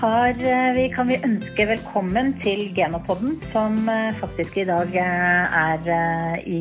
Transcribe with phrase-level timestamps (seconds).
[0.00, 5.58] har eh, vi, kan vi ønske velkommen til Genopodden, som eh, faktisk i dag eh,
[5.60, 6.60] er i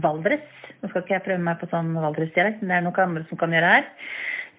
[0.00, 0.46] Valdres.
[0.80, 3.40] Nå skal ikke jeg prøve meg på sånn Valdres-dialekt, men det er noen andre som
[3.40, 3.88] kan gjøre her.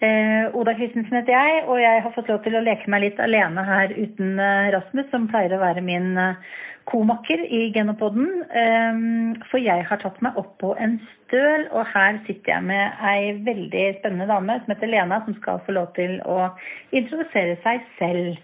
[0.05, 3.22] Eh, Oda Christensen heter jeg, og jeg har fått lov til å leke meg litt
[3.26, 4.38] alene her uten
[4.76, 6.54] Rasmus, som pleier å være min eh,
[6.92, 8.30] komakker i Genopodden.
[8.62, 9.02] Eh,
[9.50, 13.34] for jeg har tatt meg opp på en støl, og her sitter jeg med ei
[13.48, 16.52] veldig spennende dame som heter Lena, som skal få lov til å
[16.91, 18.36] introdusere seg selv.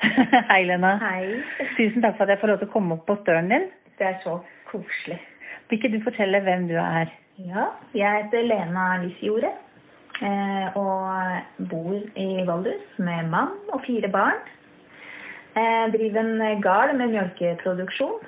[0.50, 0.96] Hei, Lena.
[1.02, 1.40] Hei.
[1.76, 3.66] Tusen takk for at jeg får lov til å komme opp på stølen din.
[4.00, 4.38] Det er så
[4.70, 5.20] koselig.
[5.68, 7.10] Vil ikke du fortelle hvem du er?
[7.40, 9.52] Ja, jeg heter Lena Lysjordet
[10.20, 14.40] eh, og bor i Valdres med mann og fire barn.
[15.56, 18.20] Eh, driver en gard med mjølkeproduksjon.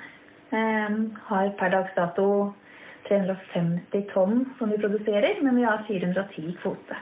[0.51, 0.97] Eh,
[1.29, 2.27] har per dags dato
[3.07, 6.97] 350 tonn som vi produserer, men vi har 410 kvote.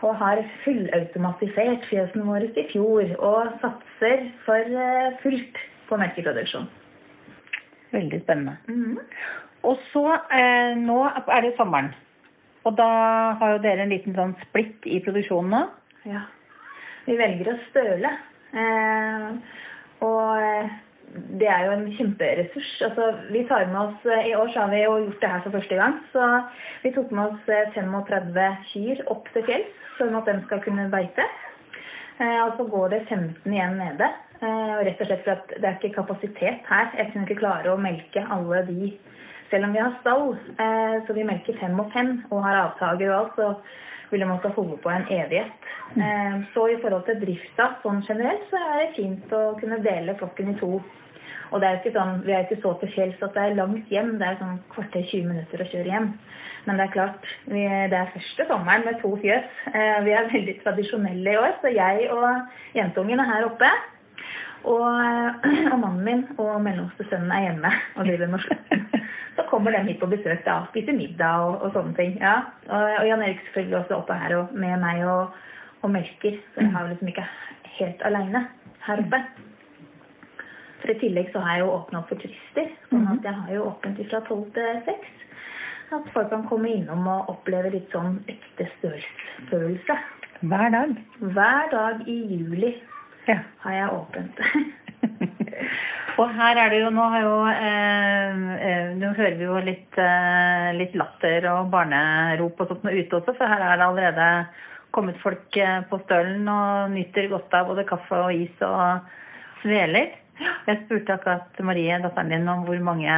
[0.00, 6.68] Og har fullautomatisert fjøsene våre i fjor og satser for eh, fullt på melkeproduksjon.
[7.92, 8.56] Veldig spennende.
[8.68, 8.98] Mhm.
[9.68, 11.92] Og så, eh, nå er det sommeren.
[12.64, 12.88] Og da
[13.40, 15.62] har jo dere en liten sånn splitt i produksjonen nå.
[16.04, 16.24] Ja.
[17.06, 18.12] Vi velger å støle.
[18.52, 19.32] Eh,
[20.06, 20.76] og eh,
[21.40, 22.70] det er jo en kjemperessurs.
[22.88, 25.56] Altså, vi tar med oss, I år så har vi jo gjort det her for
[25.58, 25.98] første gang.
[26.12, 26.28] Så
[26.84, 30.88] vi tok med oss eh, 35 kyr opp til fjells, sånn at de skal kunne
[30.92, 31.26] beite.
[32.18, 34.10] Eh, og så går det 15 igjen nede.
[34.38, 36.90] Eh, og rett og slett for at det er ikke kapasitet her.
[36.98, 38.92] Jeg kunne ikke klare å melke alle de,
[39.50, 40.32] selv om vi har stall.
[40.58, 43.36] Eh, så vi melker fem og fem og har avtaker og alt.
[43.36, 43.54] så
[44.10, 45.66] ville måtte holde på en evighet.
[45.96, 50.16] Eh, Så i forhold til drifta sånn generelt, så er det fint å kunne dele
[50.16, 50.80] flokken i to.
[51.50, 53.54] Og det er jo ikke sånn, Vi er ikke så til fjells at det er
[53.56, 54.18] langt hjem.
[54.18, 56.08] Det er sånn kvarter 20 minutter å kjøre hjem.
[56.66, 59.46] Men det er klart, vi, det er første sommeren med to fjøs.
[59.74, 63.70] Eh, Vi er veldig tradisjonelle i år, så jeg og jentungen er her oppe.
[64.64, 68.72] Og, eh, og mannen min og mellomste sønnen er hjemme og driver med slutt.
[69.36, 72.16] Så kommer de hit på besøk da, spiser middag og, og sånne ting.
[72.22, 72.40] ja.
[72.68, 75.36] Og, og Jan Erik selvfølgelig også oppe her og, med meg og,
[75.82, 76.40] og melker.
[76.54, 77.28] Så jeg har liksom ikke
[77.78, 78.48] helt aleine
[78.88, 79.22] her oppe.
[80.80, 82.68] For i tillegg så har jeg jo åpna opp for turister.
[82.90, 85.24] Sånn at jeg har jo åpent fra tolv til seks.
[85.94, 89.98] At folk kan komme innom og oppleve litt sånn ekte størrelsesfølelse.
[90.50, 90.94] Hver dag.
[91.34, 92.74] Hver dag i juli
[93.28, 93.38] Ja.
[93.64, 94.40] har jeg åpent.
[96.18, 99.98] Og her er det jo Nå har jo eh, eh, Nå hører vi jo litt,
[100.02, 104.28] eh, litt latter og barnerop og sånt ute også, for her er det allerede
[104.96, 109.12] kommet folk eh, på stølen og nyter godt av både kaffe og is og
[109.62, 110.16] sveler.
[110.66, 113.14] Jeg spurte akkurat Marie, datteren din, om hvor mange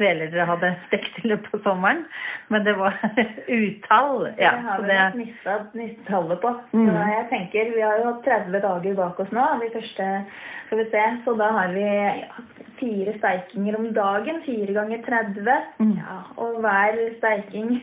[0.00, 2.04] sveler dere hadde stekt i løpet av sommeren,
[2.48, 2.96] men det var
[3.60, 4.30] utall.
[4.40, 5.58] Ja, det har vi det, mista
[6.08, 6.54] tallet på.
[6.72, 6.86] Mm.
[6.88, 9.46] Så jeg tenker, Vi har jo hatt 30 dager bak oss nå.
[9.60, 10.08] De første,
[10.66, 11.86] skal vi se, Så da har vi
[12.80, 14.40] fire steikinger om dagen.
[14.46, 15.50] Fire ganger 30.
[15.82, 15.96] Mm.
[16.00, 17.74] Ja, og hver steiking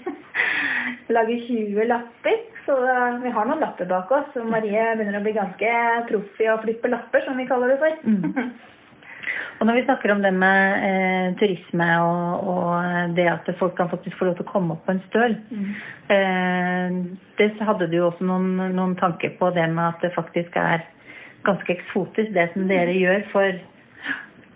[1.15, 2.39] lager 20 lapper.
[2.65, 2.79] Så
[3.23, 4.33] vi har noen lapper bak oss.
[4.33, 5.75] Så Marie begynner å bli ganske
[6.09, 8.01] proff i å flippe lapper, som vi kaller det for.
[8.09, 8.57] Mm.
[9.57, 13.89] Og når vi snakker om det med eh, turisme og, og det at folk kan
[13.89, 15.71] faktisk få lov til å komme opp på en støl, Mm.
[16.13, 16.97] eh,
[17.39, 20.85] det hadde du jo også noen, noen tanker på det med at det faktisk er
[21.47, 23.59] ganske eksotisk det som dere gjør for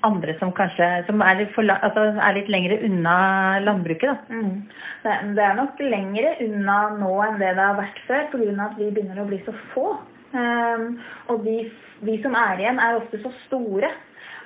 [0.04, 4.10] andre som kanskje som er for, altså, er litt lengre unna landbruket.
[4.10, 4.36] da.
[4.36, 4.64] Mm.
[5.04, 8.56] Det, det er nok lengre unna nå enn det det har vært før, pga.
[8.66, 9.88] at vi begynner å bli så få.
[10.32, 10.96] Um,
[11.28, 11.58] og vi,
[12.08, 13.90] vi som er igjen, er ofte så store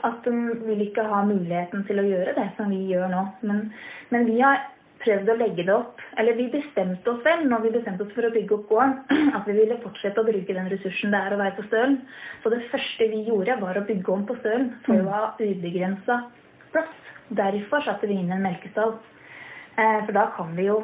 [0.06, 0.34] at de
[0.68, 3.26] vil ikke ha muligheten til å gjøre det som vi gjør nå.
[3.50, 3.62] Men,
[4.14, 4.64] men vi har
[5.06, 6.02] prøvd å legge det opp.
[6.20, 8.96] Eller vi bestemte oss vel, når vi bestemte oss for å bygge opp gården,
[9.38, 11.98] at vi ville fortsette å bruke den ressursen det er å være på Stølen.
[12.44, 16.22] Så det første vi gjorde, var å bygge om på Stølen for å ha ubegrensa
[16.74, 16.94] plass.
[17.36, 18.98] Derfor satte vi inn en melkestall.
[19.76, 20.84] Eh, for da kan vi jo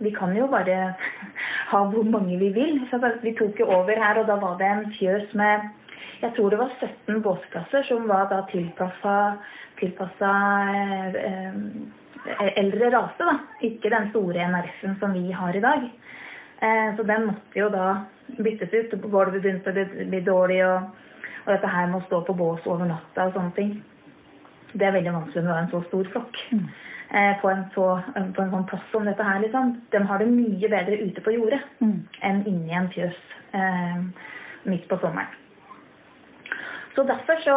[0.00, 0.94] vi kan jo bare
[1.72, 2.78] ha hvor mange vi vil.
[3.22, 5.68] Vi tok jo over her, og da var det en fjøs med
[6.20, 9.14] jeg tror det var 17 båsplasser som var da tilpassa,
[9.80, 13.38] eh, eh, eldre rase, da.
[13.64, 15.86] Ikke den store NRF-en som vi har i dag.
[16.62, 17.86] Eh, så den måtte jo da
[18.38, 18.90] byttes ut.
[19.00, 20.90] Gulvet begynte å bli- bli dårlig, og,
[21.46, 23.82] og dette her med å stå på bås over natta og sånne ting.
[24.74, 26.36] Det er veldig vanskelig når det er en så stor flokk.
[26.52, 26.66] Mm.
[27.10, 27.86] Eh, på, en så,
[28.36, 29.72] på en sånn plass som dette her, liksom.
[29.90, 32.04] De har det mye bedre ute på jordet Mm.
[32.22, 33.16] enn inni en fjøs
[33.54, 33.96] eh,
[34.64, 35.26] midt på sommeren.
[36.94, 37.56] Så derfor så,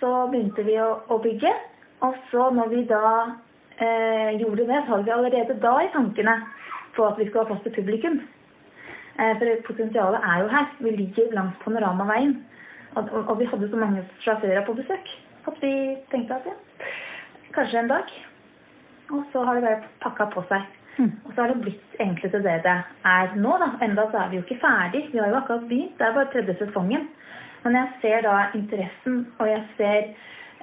[0.00, 1.52] så begynte vi å, å bygge.
[2.06, 3.04] Og så når vi da
[3.76, 6.36] eh, gjorde det, så hadde vi allerede da i tankene
[6.96, 8.20] på at vi skulle ha plass til publikum.
[9.20, 10.70] Eh, for potensialet er jo her.
[10.80, 12.38] Vi ligger langs Panoramaveien.
[12.96, 15.12] Og, og, og vi hadde så mange sjåfører på besøk
[15.48, 15.72] at vi
[16.10, 16.56] tenkte at ja,
[17.54, 18.10] kanskje en dag.
[19.10, 20.66] Og så har det bare pakka på seg.
[20.98, 21.12] Mm.
[21.24, 22.76] Og så har det blitt egentlig til det det
[23.12, 23.70] er nå, da.
[23.84, 25.06] Enda så er vi jo ikke ferdig.
[25.12, 25.96] Vi har jo akkurat begynt.
[25.98, 27.08] Det er bare tredje sesongen.
[27.64, 30.08] Men jeg ser da interessen, og jeg ser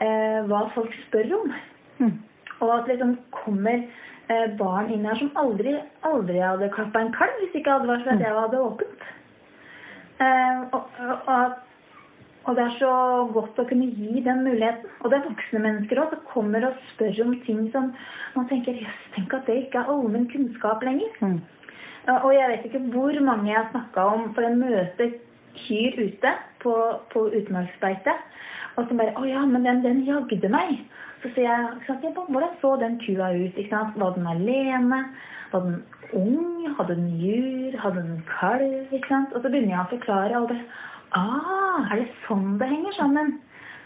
[0.02, 1.54] eh, hva folk spør om.
[2.00, 2.16] Mm.
[2.58, 5.76] Og at liksom kommer eh, barn inn her som aldri,
[6.08, 9.08] aldri hadde klappa en kalv hvis ikke hadde vært for at jeg hadde åpent.
[10.26, 11.58] Eh, og, og,
[12.48, 12.94] og, det er så
[13.36, 14.90] godt å kunne gi den muligheten.
[15.04, 17.92] Og det er voksne mennesker òg som kommer og spør om ting som
[18.34, 21.14] man tenker Jøss, tenk at det ikke er allmenn kunnskap lenger.
[21.22, 21.38] Mm.
[22.24, 25.16] Og jeg vet ikke hvor mange jeg har snakka om, for jeg møter
[25.66, 26.34] kyr ute
[26.64, 26.74] på,
[27.14, 28.14] på utmarksbeite.
[28.78, 30.84] Og så bare 'Å ja, men den, den jagde meg'.
[31.22, 33.58] Så sier jeg ikke sant, «Ja, hvordan så den kua ut?
[33.58, 34.00] ikke sant?
[34.00, 35.00] Var den alene?
[35.52, 35.84] Var den
[36.14, 36.76] ung?
[36.78, 37.78] Hadde den jur?
[37.82, 38.94] Hadde den kalv?
[38.94, 39.34] ikke sant?
[39.34, 40.66] Og så begynner jeg å forklare, og bare
[41.18, 43.40] 'Ah, er det sånn det henger sammen?'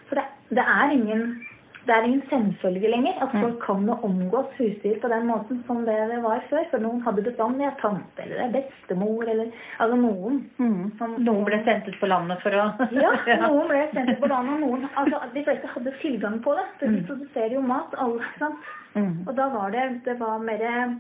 [0.08, 1.46] For det, det er ingen
[1.86, 3.42] det er ingen selvfølge lenger at Mm.
[3.42, 6.66] folk kan omgås husdyr på den måten som det det var før.
[6.72, 9.48] For noen hadde bestandig en tante eller bestemor eller
[9.80, 10.38] altså noen.
[10.60, 10.92] Mm.
[10.98, 13.12] Som, Noen ble sendt ut på landet for å Ja,
[13.48, 16.66] noen ble sendt ut på landet, og noen altså, De fleste hadde tilgang på det.
[16.80, 17.06] For de Mm.
[17.08, 18.24] produserer jo mat, alle.
[18.40, 18.56] sant?
[18.96, 19.28] Mm.
[19.28, 20.96] Og da var det det var mer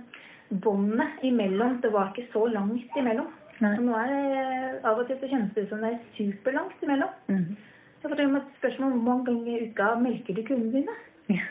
[0.51, 1.79] båndet imellom.
[1.81, 3.27] Det var ikke så langt imellom.
[3.61, 3.75] Nei.
[3.77, 6.81] Og nå er det av og til så kjennes det ut som det er superlangt
[6.83, 7.09] imellom.
[7.29, 7.55] Mm.
[8.01, 10.95] Så har du et spørsmål om hvor mange ganger i uka melker du kundene dine?
[11.29, 11.43] Ja.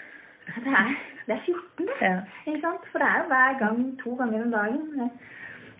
[0.65, 0.95] Det er,
[1.27, 1.99] det er 14, det.
[2.03, 2.17] Ja.
[2.47, 2.89] Ikke sant?
[2.91, 5.11] For det er jo hver gang to ganger om dagen.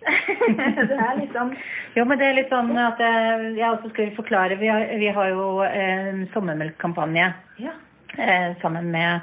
[0.91, 1.53] det er liksom
[1.97, 4.57] Jo, men det er litt sånn at jeg, jeg også skal forklare.
[4.63, 7.27] Vi har, vi har jo en sommermelkkampanje
[7.61, 7.75] Ja.
[8.17, 9.21] eh, sammen med,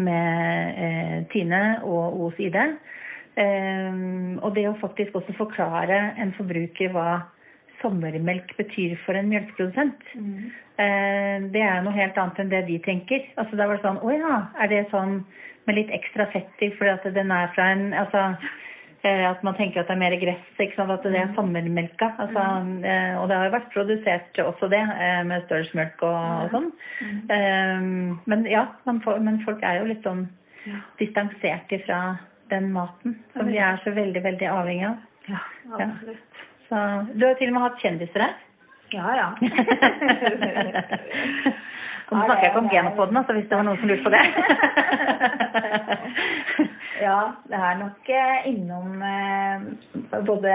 [0.00, 2.56] med eh, Tine og OS ID.
[3.36, 4.02] Eh,
[4.40, 7.20] og det å faktisk også forklare en forbruker hva
[7.86, 10.50] sommermelk betyr for en melkeprodusent, Mm.
[10.82, 13.22] eh, det er noe helt annet enn det de tenker.
[13.38, 15.22] Altså Da var det sånn Å ja, er det sånn
[15.66, 18.36] med litt ekstra fett i fordi at den er fra en Altså
[19.04, 20.90] eh, at man tenker at det er mer gress, ikke sant?
[20.90, 22.08] at det er sommermelka.
[22.18, 22.42] Altså,
[22.82, 26.72] eh, og det har jo vært produsert også det, eh, med stølsmjølk og, og sånn.
[27.30, 27.80] Eh,
[28.26, 30.26] men ja, man får, men folk er jo litt sånn
[30.66, 30.80] Ja.
[30.98, 32.18] distansert ifra
[32.50, 34.96] den maten som vi er så veldig, veldig avhengig av.
[35.28, 35.38] Ja,
[35.78, 36.42] absolutt.
[36.68, 36.76] Så,
[37.14, 38.34] du har til og med hatt kjendiser her.
[38.94, 39.28] Ja, ja.
[42.06, 44.24] Nå snakker jeg ikke om genopodden, altså, hvis det var noen som lurte på det.
[47.02, 47.18] ja,
[47.50, 49.60] det er nok eh, innom eh,
[50.26, 50.52] både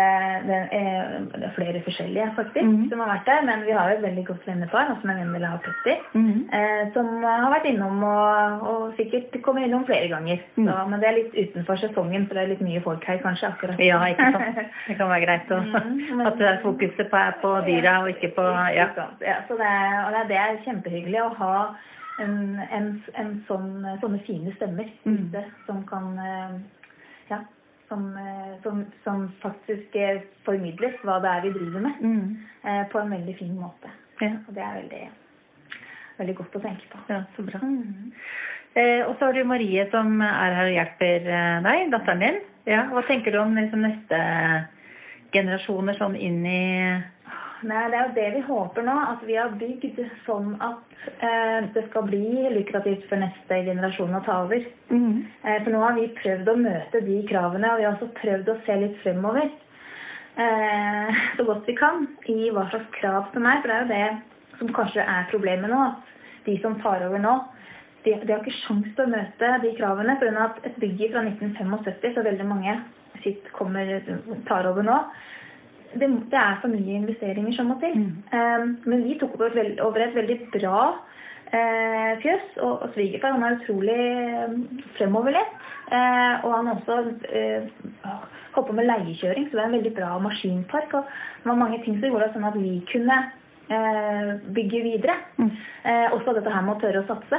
[0.48, 2.90] den, eh, er flere forskjellige, faktisk, Mhm.
[2.90, 3.42] som har vært der.
[3.46, 6.50] Men vi har jo et veldig godt vennepar, altså med Vendela og Petter, Mhm.
[6.54, 10.38] eh, som har vært innom og, og sikkert kommer innom flere ganger.
[10.56, 10.90] Så, Mhm.
[10.90, 13.80] men det er litt utenfor sesongen, for det er litt mye folk her kanskje akkurat.
[13.80, 14.56] Ja, ikke sant.
[14.88, 18.10] Det kan være greit å, Mhm, men- at det er fokuset på, på dyra og
[18.10, 18.42] ikke på
[18.76, 18.86] ja.
[18.88, 19.06] Ikke?
[19.22, 21.76] Ja, så det er, og det er kjempehyggelig å ha
[22.20, 25.18] en, en, en sånn, sånne fine stemmer Mm.
[25.30, 26.60] ute som kan eh,
[27.32, 27.40] Ja,
[27.88, 32.38] som, eh, som, som faktisk eh, formidler hva det er vi driver med, Mm.
[32.92, 33.90] på en veldig fin måte.
[34.22, 34.32] ja.
[34.48, 35.10] Og det er veldig,
[36.20, 36.98] veldig godt å tenke på.
[37.10, 37.60] Ja, så bra.
[37.64, 38.12] Mm.
[38.76, 41.26] Eh, og så har du Marie som er her og hjelper
[41.64, 42.40] deg, datteren din.
[42.66, 44.20] Ja, hva tenker du om liksom, neste
[45.34, 47.02] generasjoner sånn inn i
[47.62, 48.94] Nei, det er jo det vi håper nå.
[49.14, 54.24] At vi har bygd sånn at eh, det skal bli lukrativt for neste generasjon å
[54.26, 54.66] ta over.
[54.90, 55.18] mm.
[55.44, 58.50] Eh, For nå har vi prøvd å møte de kravene, og vi har også prøvd
[58.50, 59.52] å se litt fremover.
[60.42, 63.62] Eh, så godt vi kan i hva slags krav som er.
[63.62, 65.82] For det er jo det som kanskje er problemet nå.
[65.92, 67.36] At de som tar over nå,
[68.06, 70.18] de, de har ikke sjans til å møte de kravene.
[70.18, 70.48] Pga.
[70.50, 72.80] at et bygg fra 1975, så veldig mange
[73.22, 73.86] sitt kommer,
[74.48, 74.98] tar over nå,
[76.00, 77.96] det, det er for mye investeringer som må til.
[77.98, 78.12] Mm.
[78.38, 80.78] Eh, men vi tok over over et veldig bra
[81.52, 84.56] eh, fjøs, og, og svigerfar han er utrolig eh,
[84.98, 85.60] fremoverlent.
[85.92, 86.98] Eh, og han har også
[87.36, 87.70] eh,
[88.56, 90.98] holdt på med leiekjøring, så det er en veldig bra maskinpark.
[91.00, 93.22] Og det var mange ting som gjorde det sånn at vi kunne
[94.52, 95.14] bygge videre.
[95.40, 95.52] Mm.
[96.18, 97.38] Også dette her med å tørre å satse.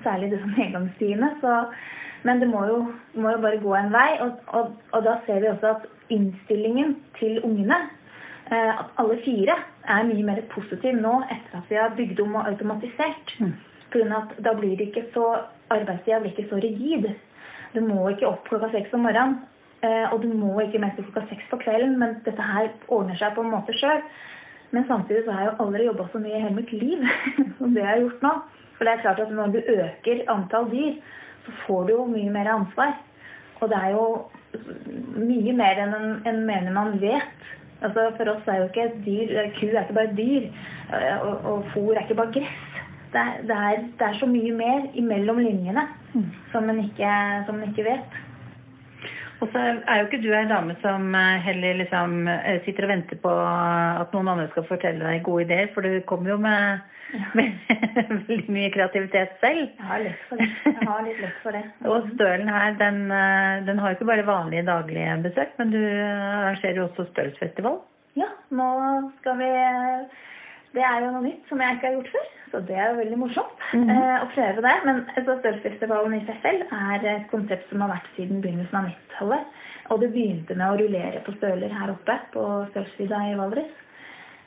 [0.00, 1.28] Særlig det som engangstidene.
[1.42, 1.50] Så,
[2.24, 2.78] men det må jo,
[3.20, 4.08] må jo bare gå en vei.
[4.24, 7.78] Og, og, og da ser vi også at innstillingen til ungene,
[8.48, 12.38] eh, at alle fire, er mye mer positiv nå etter at vi har bygd om
[12.40, 13.34] og automatisert.
[13.40, 13.54] Mm.
[13.94, 15.26] At da blir det ikke så
[15.70, 17.10] arbeidstida blir ikke så rigid.
[17.74, 19.36] Du må ikke opp klokka seks om morgenen,
[19.84, 23.36] eh, og du må ikke mest klokka seks på kvelden, men dette her ordner seg
[23.36, 24.02] på en måte sjøl.
[24.74, 27.04] Men samtidig så har jeg jo aldri jobba så mye i hele mitt liv
[27.58, 28.32] som det jeg har gjort nå.
[28.74, 30.96] For det er klart at når du øker antall dyr,
[31.44, 32.96] så får du jo mye mer ansvar.
[33.60, 34.06] Og det er jo
[35.18, 37.48] mye mer enn en, en mener man vet.
[37.84, 40.44] Altså For oss er jo ikke et dyr Ku er ikke bare et dyr,
[40.94, 42.62] eh, og, og fôr er ikke bare gress.
[43.14, 45.84] Det er, det, er, det er, så mye mer imellom linjene
[46.14, 46.30] mm.
[46.52, 47.10] som man ikke,
[47.46, 48.16] som man ikke vet.
[49.42, 52.92] Og så er jo ikke du ei dame som eh, heller liksom eh, sitter og
[52.92, 56.84] venter på at noen andre skal fortelle deg gode ideer, for du kommer jo med,
[58.28, 59.66] veldig mye kreativitet selv.
[59.74, 60.50] Jeg har lett for det.
[60.68, 61.64] Jeg har litt lett for det.
[61.90, 65.82] og Stølen her, den, eh, den, har jo ikke bare vanlige daglige besøk, men du
[65.82, 67.82] arrangerer jo også Stølsfestival.
[68.20, 68.70] Ja, nå
[69.18, 69.50] skal vi
[70.74, 72.30] Det er jo noe nytt som jeg ikke har gjort før.
[72.54, 74.22] Så det er veldig morsomt mm -hmm.
[74.22, 74.74] å prøve det.
[74.84, 78.84] Men altså, Stølsfestivalen i seg selv er et konsept som har vært siden begynnelsen av
[78.90, 79.44] 90-tallet.
[79.90, 83.74] Og det begynte med å rullere på støler her oppe på Stølsvidda i Valdres.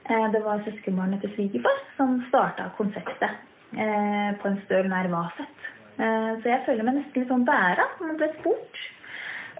[0.09, 3.33] Eh, det var søskenbarnet til svigerfar som starta konseptet
[3.75, 5.57] eh, på en støl nær Vaset.
[6.41, 8.75] Så jeg føler meg nesten litt sånn bæra som ble spurt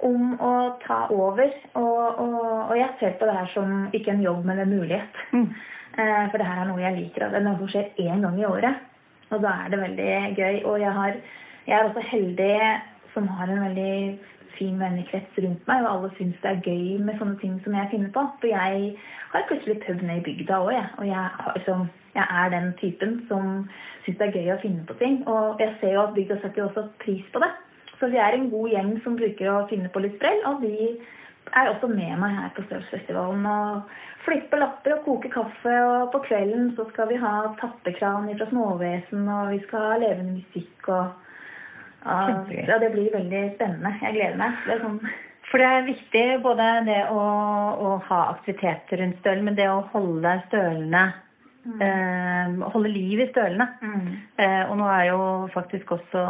[0.05, 1.49] om å ta over.
[1.73, 5.17] Og, og, og, jeg ser på det her som ikke en jobb, men en mulighet.
[5.31, 5.49] Mm.
[5.97, 7.29] Eh, for det her er noe jeg liker.
[7.31, 8.81] Det er noe som skjer én gang i året.
[9.33, 10.55] Og da er det veldig gøy.
[10.69, 11.19] Og jeg, har,
[11.67, 12.57] jeg er også heldig
[13.13, 13.93] som har en veldig
[14.57, 17.89] fin vennekrets rundt meg, og alle syns det er gøy med sånne ting som jeg
[17.91, 18.23] finner på.
[18.41, 18.93] For jeg
[19.33, 20.87] har plutselig pub nede i bygda òg, jeg.
[20.97, 21.85] Og jeg, liksom,
[22.15, 23.51] jeg, er den typen som
[24.05, 25.21] syns det er gøy å finne på ting.
[25.29, 27.51] Og jeg ser jo at bygda setter også pris på det.
[27.97, 30.91] Så vi er en god gjeng som bruker å finne på litt sprell, og de
[31.55, 33.93] er også med meg her på Stølsfestivalen og
[34.25, 35.75] flipper lapper og koker kaffe.
[35.83, 40.41] Og på kvelden så skal vi ha tappekran fra Småvesen, og vi skal ha levende
[40.41, 41.23] musikk og
[42.07, 43.95] ja, Det blir veldig spennende.
[44.01, 44.59] Jeg gleder meg.
[44.67, 44.99] Det sånn
[45.47, 47.21] for det er viktig både det å,
[47.79, 51.03] å ha aktiviteter rundt stølen, men det å holde stølene
[51.63, 51.77] mm.
[51.87, 53.69] eh, Holde liv i stølene.
[53.79, 54.09] Mm.
[54.43, 55.21] Eh, og nå er jo
[55.53, 56.23] faktisk også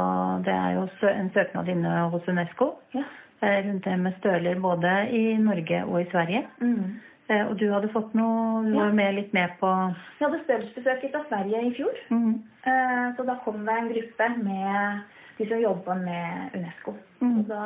[0.46, 2.76] Det er jo en søknad inne hos Unesco.
[2.94, 3.08] Ja
[3.42, 6.42] rundt det med støler både i Norge og i Sverige.
[6.62, 6.98] Mm.
[7.30, 9.70] Eh, og du hadde fått noe Du var med litt med på
[10.18, 12.02] Vi hadde stølsbesøk fra Sverige i fjor.
[12.10, 12.34] Mm.
[12.64, 15.02] Eh, så da kom det en gruppe med
[15.38, 16.96] de som jobba med Unesco.
[17.20, 17.40] Mm.
[17.40, 17.64] Og da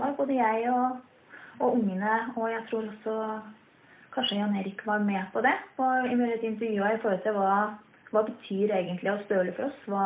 [0.00, 0.96] var både jeg og,
[1.60, 3.14] og, ungene, og jeg tror også
[4.14, 5.54] kanskje Jan Erik var med på det.
[5.78, 7.54] Og i et intervjua i forhold til hva,
[8.10, 9.78] hva betyr egentlig å støle for oss.
[9.86, 10.04] Hva,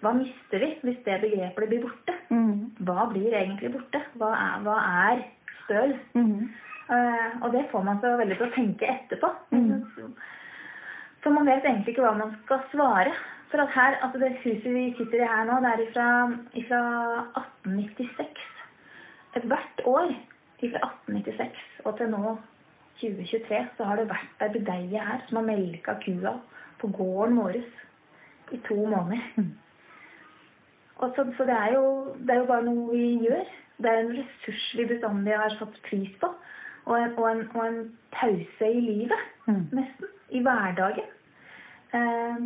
[0.00, 2.16] hva mister vi hvis det begrepet blir borte?
[2.30, 2.70] Mm.
[2.88, 4.00] Hva blir egentlig borte?
[4.20, 4.76] Hva er, hva
[5.06, 5.24] er
[5.64, 5.96] støl?
[6.14, 6.50] Mm.
[6.90, 9.32] Uh, og det får man så veldig til å tenke etterpå.
[9.52, 10.14] Mm.
[11.20, 13.12] For man vet egentlig ikke hva man skal svare.
[13.50, 16.08] For at her, altså det huset vi sitter i her nå, det er ifra,
[16.58, 16.80] ifra
[17.66, 18.48] 1896.
[19.50, 20.12] Hvert år
[20.60, 22.34] fra 1896 og til nå
[23.00, 26.34] 2023 så har det vært ei budeie her som har melka kua
[26.80, 29.22] på gården vår i to måneder.
[31.00, 31.12] Mm.
[31.16, 31.84] Så, så det, er jo,
[32.18, 33.44] det, er jo, bare noe vi gjør.
[33.80, 36.32] Det er en ressurs vi bestandig har satt pris på.
[36.90, 37.80] Og en, og en, og en
[38.12, 39.62] pause i livet, mm.
[39.72, 40.16] nesten.
[40.30, 41.08] I hverdagen.
[41.92, 42.44] Um,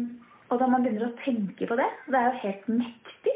[0.49, 3.35] og da man begynner å tenke på det Det er jo helt mektig,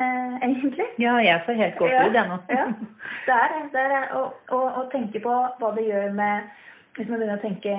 [0.00, 0.86] uh, egentlig.
[1.02, 2.38] Ja, jeg får helt gåsehud, jeg nå.
[2.48, 2.64] ja,
[3.26, 3.60] det er det.
[3.74, 4.14] det er,
[4.56, 6.48] og tenke på hva det gjør med
[6.96, 7.74] hvis man begynner å tenke,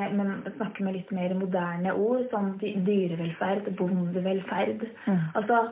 [0.56, 5.20] snakke med litt mer moderne ord, som dyrevelferd, bondevelferd mm.
[5.40, 5.66] Altså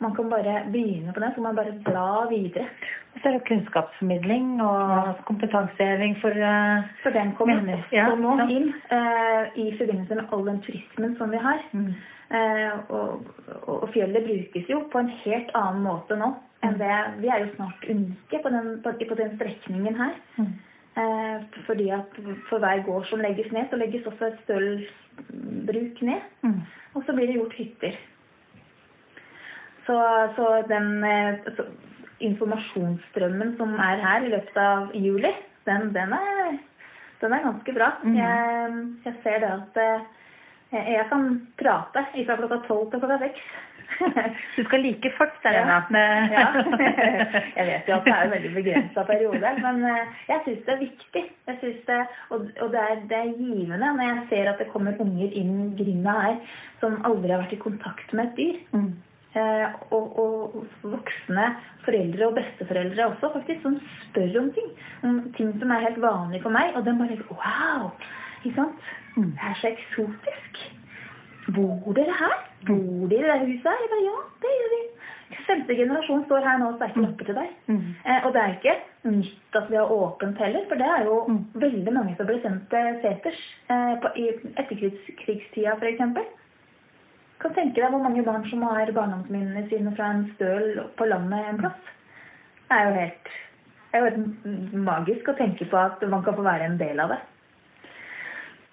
[0.00, 2.66] man kan bare begynne på det, så man bare bla videre.
[3.14, 5.12] Og så er det kunnskapsformidling og ja.
[5.28, 8.46] kompetanseheving for uh, For den kommer ja, nå ja.
[8.48, 11.60] inn uh, i forbindelse med all den turismen som vi har.
[11.72, 11.92] Mm.
[12.30, 13.26] Uh, og,
[13.66, 16.28] og, fjellet brukes jo på en helt annen måte nå
[16.62, 20.18] enn det Vi er jo snart unike på den, på, på den strekningen her.
[20.36, 20.52] Mm.
[21.66, 22.16] fordi at
[22.48, 26.24] for hver gård som legges ned, så legges også et stølsbruk ned.
[26.42, 26.58] Mm.
[26.94, 27.96] Og så blir det gjort hytter.
[29.86, 29.96] Så,
[30.36, 30.90] så den
[31.56, 31.64] så
[32.24, 35.32] informasjonsstrømmen som er her i løpet av juli,
[35.68, 36.58] den, den, er,
[37.22, 37.94] den er, ganske bra.
[38.04, 38.18] Mm.
[38.18, 41.26] Jeg, jeg, ser det at jeg, jeg kan
[41.60, 43.50] prate fra klokka tolv til klokka seks.
[44.56, 45.80] Du skal like folk, Serena.
[45.90, 46.20] ja.
[46.36, 46.44] ja.
[47.56, 49.82] Jeg vet jo at det er en veldig begrensa periode, men
[50.28, 51.24] jeg syns det er viktig.
[51.50, 51.98] Det,
[52.30, 55.72] og, og det, er, det, er, givende når jeg ser at det kommer unger inn
[55.78, 58.60] grinda her som aldri har vært i kontakt med et dyr.
[58.76, 58.92] Mm.
[59.30, 61.44] Eh, og, og, voksne
[61.84, 63.76] foreldre og besteforeldre også, faktisk, som
[64.08, 64.70] spør om ting.
[65.06, 66.74] Om ting som er helt vanlig for meg.
[66.74, 67.90] Og de bare Wow!
[68.44, 68.90] Ikke sant?
[69.16, 69.30] Mm.
[69.36, 70.62] Det er så eksotisk.
[71.54, 72.36] Bor dere her?
[72.66, 73.84] Bor dere i det huset her?
[73.84, 74.82] Jeg bare, ja, det gjør vi.
[75.46, 77.54] Femte generasjon står her nå og sterke lapper til deg.
[77.70, 77.86] Mm.
[78.02, 78.76] Eh, og det er ikke
[79.14, 81.40] nytt at vi har åpent heller, for det er jo mm.
[81.64, 84.26] veldig mange som ble sendt til seters eh, på, i
[84.58, 86.39] etterkrigstida f.eks
[87.40, 91.52] kan tenke deg hvor mange barn som har barndomsminnene sine fra en støl på landet
[91.52, 91.94] en plass.
[92.68, 93.30] Det er jo helt
[93.90, 97.14] er jo helt magisk å tenke på at man kan få være en del av
[97.14, 97.20] det.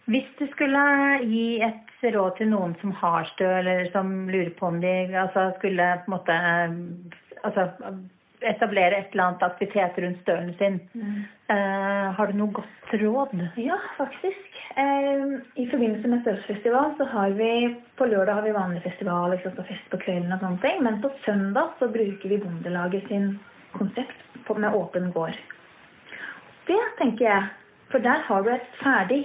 [0.07, 0.83] Hvis du skulle
[1.27, 5.49] gi et råd til noen som har støl, eller som lurer på om de altså,
[5.57, 6.37] skulle på en måte
[7.43, 7.65] altså,
[8.41, 11.13] etablere et eller annet aktivitet rundt stølen sin, mm.
[11.49, 13.33] uh, har du noe godt råd?
[13.61, 14.59] Ja, faktisk.
[14.77, 17.51] Uh, I forbindelse med Stølsfestival så har vi
[17.97, 20.83] på lørdag har vi vanlig festival liksom, og fest på kvelden og sånne ting.
[20.85, 23.33] Men på søndag så bruker vi Bondelaget sin
[23.77, 25.37] konsept på, med åpen gård.
[26.69, 27.49] Det tenker jeg.
[27.87, 29.23] For der har du et ferdig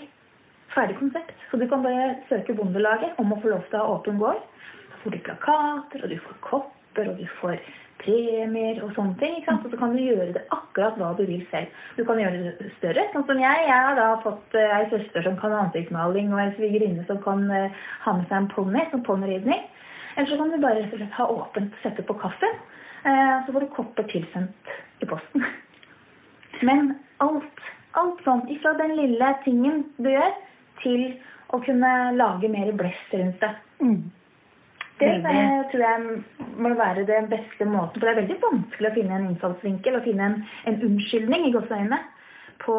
[0.75, 1.37] ferdig konsept.
[1.50, 4.40] Så du kan bare søke Bondelaget om å få lov til å ha åpen gård.
[4.88, 7.59] Så får du plakater, og du får kopper, og du får
[8.02, 9.37] premier og sånne ting.
[9.38, 9.64] ikke sant?
[9.66, 11.71] Og så kan du gjøre det akkurat hva du vil selv.
[11.97, 13.64] Du kan gjøre det større, sånn som jeg.
[13.68, 17.44] Jeg har da fått uh, ei søster som kan ansiktsmaling, og ei svigerinne som kan
[17.50, 19.66] uh, ha med seg en ponni, som ponniridning.
[20.16, 22.62] Eller så kan du bare rett og slett ha åpent, sette på kaffen.
[23.02, 25.47] Uh, så får du kopper tilsendt i posten.
[26.68, 27.68] Men alt,
[27.99, 30.35] alt sånn, ifra den lille tingen du gjør,
[30.82, 31.06] til
[31.52, 33.52] å kunne lage mer blest rundt det.
[33.82, 34.02] Mm.
[35.02, 37.99] Det er, tror jeg må være den beste måten.
[37.99, 40.37] For det er veldig vanskelig å finne en innfallsvinkel og finne en,
[40.71, 42.00] en unnskyldning i gåseøynene
[42.62, 42.76] på,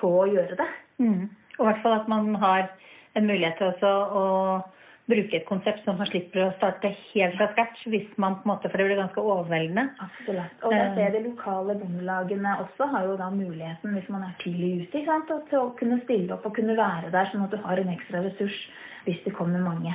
[0.00, 0.70] på å gjøre det.
[1.02, 1.28] Mm.
[1.56, 2.66] Og i hvert fall at man har
[3.16, 3.86] en mulighet til
[4.20, 4.24] å
[5.06, 8.52] bruke et konsept som man slipper å starte helt fra scratch hvis man på en
[8.52, 9.84] måte, for det blir ganske overveldende.
[10.02, 10.64] Absolutt.
[10.66, 14.72] Og jeg ser de lokale bondelagene også har jo da muligheten, hvis man er tidlig
[14.82, 17.82] ute, sant, til å kunne stille opp og kunne være der, sånn at du har
[17.82, 18.58] en ekstra ressurs
[19.06, 19.94] hvis det kommer mange.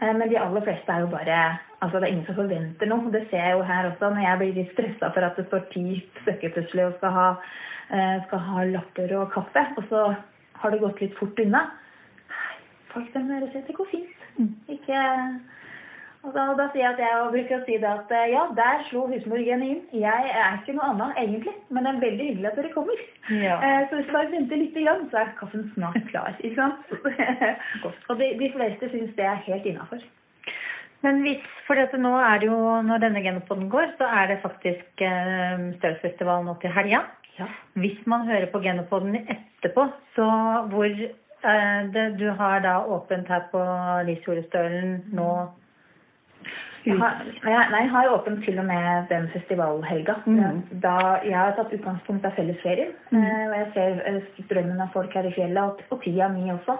[0.00, 1.40] Eh, men de aller fleste er jo bare
[1.80, 3.08] Altså det er ingen som forventer noe.
[3.08, 5.62] Det ser jeg jo her også når jeg blir litt stressa for at det står
[5.72, 5.84] ti
[6.18, 7.28] stykker plutselig og skal ha,
[7.88, 10.02] eh, skal ha lapper og kaffe, og så
[10.60, 11.62] har det gått litt fort unna.
[12.92, 14.28] Folk de sier det går fint.
[14.76, 15.00] Ikke
[16.20, 18.82] og da, da, sier jeg at jeg bruker å si det at eh, ja, der
[18.90, 19.62] slo husmor inn.
[19.96, 23.04] Jeg er ikke noe annet egentlig, men det er veldig hyggelig at dere kommer.
[23.30, 23.56] Ja.
[23.70, 26.34] Eh, så hvis du bare venter litt, igjen, så er kaffen snart klar.
[26.40, 26.90] ikke sant?
[28.10, 30.04] og de, de, fleste syns det er helt innafor.
[31.06, 35.04] Men hvis, for nå er det jo, når denne genopoden går, så er det faktisk
[35.06, 37.06] eh, Stølsfestival nå til helga.
[37.38, 37.48] Ja.
[37.80, 40.28] Hvis man hører på genopoden etterpå, så
[40.68, 40.92] hvor
[41.44, 43.60] Eh, det, du har da åpent her på
[44.08, 45.30] Lishorestølen nå?
[46.84, 50.14] Jeg har, nei, jeg har åpent til og med den festivalhelga.
[50.24, 50.62] Mm.
[50.84, 50.94] Da
[51.26, 52.94] jeg har tatt utgangspunkt av fellesferien.
[53.10, 53.20] Mm.
[53.20, 56.48] Eh, og jeg ser eh, strømmen av folk her i fjellet, og, og tida mi
[56.54, 56.78] også.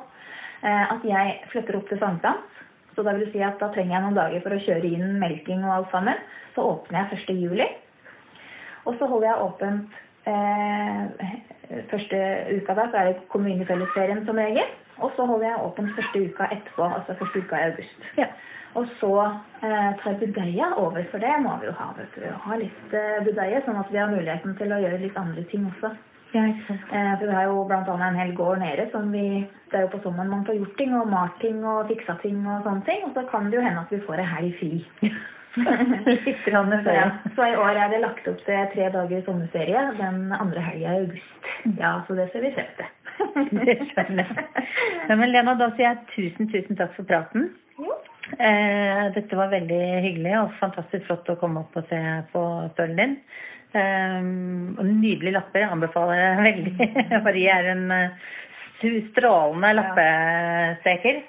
[0.61, 2.59] At jeg flytter opp til sankthans.
[2.93, 5.63] Så da vil si at da trenger jeg noen dager for å kjøre inn melking
[5.65, 6.19] og alt sammen.
[6.53, 7.39] Så åpner jeg 1.
[7.41, 7.69] juli.
[8.85, 11.33] Og så holder jeg åpent eh,
[11.93, 12.21] første
[12.59, 14.69] uka da, så er det kommunefellesferien som regel.
[15.01, 18.09] Og så holder jeg åpen første uka etterpå, altså første uka i august.
[18.21, 18.31] Ja.
[18.79, 19.15] Og så
[19.67, 21.89] eh, tar budeia over, for det må vi jo ha.
[21.97, 25.19] vet du, Ha litt eh, budeie, sånn at vi har muligheten til å gjøre litt
[25.19, 25.91] andre ting også.
[26.31, 27.97] Ja, eh, for Vi har jo bl.a.
[28.07, 30.95] en hel gård nede som vi Det er jo på sommeren man får gjort ting,
[30.95, 33.05] og malt ting og fiksa ting og sånne ting.
[33.07, 34.73] Og så kan det jo hende at vi får ei helg fri.
[37.35, 41.05] så i år er det lagt opp til tre dager sommerferie den andre helga i
[41.05, 41.53] august.
[41.79, 42.91] Ja, så det ser vi frem til.
[43.67, 44.65] det skjønner jeg.
[45.09, 47.51] Ja, men Lena, da sier jeg tusen, tusen takk for praten.
[47.81, 47.97] Jo.
[48.39, 52.01] Eh, dette var veldig hyggelig og fantastisk flott å komme opp og se
[52.35, 53.17] på stølen din.
[53.71, 54.21] Eh,
[54.77, 55.65] og nydelige lapper.
[55.65, 56.91] Jeg anbefaler veldig.
[57.27, 58.31] Marie er en uh,
[58.81, 61.21] strålende lappestreker.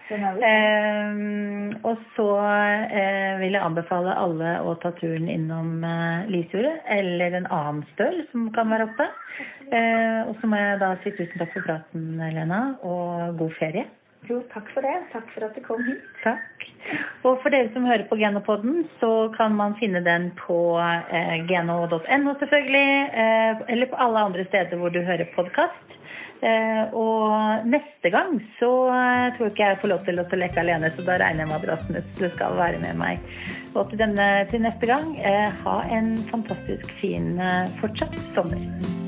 [0.49, 1.21] Eh,
[1.87, 7.49] og så eh, vil jeg anbefale alle å ta turen innom eh, Lisjordet eller en
[7.49, 9.09] annen støl som kan være oppe.
[9.71, 13.87] Eh, og så må jeg da si tusen takk for praten, Lena, og god ferie.
[14.29, 14.93] Jo, takk for det.
[15.11, 16.03] Takk for at du kom hit.
[16.21, 16.65] Takk.
[17.25, 22.35] Og for dere som hører på Genopoden, så kan man finne den på eh, geno.no
[22.43, 22.91] selvfølgelig,
[23.23, 25.97] eh, eller på alle andre steder hvor du hører podkast.
[26.41, 30.89] Eh, og neste gang så eh, tror ikke jeg får lov til å leke alene,
[30.95, 33.29] så da regner jeg med at Rasmus skal være med meg.
[33.75, 37.35] Og til, denne, til neste gang, eh, ha en fantastisk fin
[37.77, 39.00] fortsatt sommer.